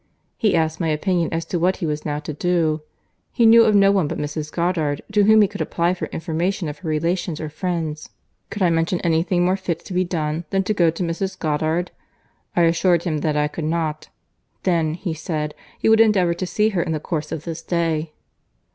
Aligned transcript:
He 0.35 0.55
asked 0.55 0.79
my 0.79 0.87
opinion 0.87 1.31
as 1.31 1.45
to 1.45 1.59
what 1.59 1.75
he 1.77 1.85
was 1.85 2.05
now 2.05 2.17
to 2.21 2.33
do. 2.33 2.81
He 3.31 3.45
knew 3.45 3.65
of 3.65 3.75
no 3.75 3.91
one 3.91 4.07
but 4.07 4.17
Mrs. 4.17 4.51
Goddard 4.51 5.03
to 5.11 5.25
whom 5.25 5.43
he 5.43 5.47
could 5.47 5.61
apply 5.61 5.93
for 5.93 6.07
information 6.07 6.67
of 6.67 6.79
her 6.79 6.89
relations 6.89 7.39
or 7.39 7.49
friends. 7.49 8.09
Could 8.49 8.63
I 8.63 8.71
mention 8.71 8.99
any 9.01 9.21
thing 9.21 9.45
more 9.45 9.55
fit 9.57 9.85
to 9.85 9.93
be 9.93 10.03
done, 10.03 10.45
than 10.49 10.63
to 10.63 10.73
go 10.73 10.89
to 10.89 11.03
Mrs. 11.03 11.37
Goddard? 11.37 11.91
I 12.55 12.63
assured 12.63 13.03
him 13.03 13.19
that 13.19 13.37
I 13.37 13.47
could 13.47 13.65
not. 13.65 14.07
Then, 14.63 14.95
he 14.95 15.13
said, 15.13 15.53
he 15.77 15.87
would 15.87 16.01
endeavour 16.01 16.33
to 16.33 16.47
see 16.47 16.69
her 16.69 16.81
in 16.81 16.93
the 16.93 16.99
course 16.99 17.31
of 17.31 17.43
this 17.43 17.61
day." 17.61 18.11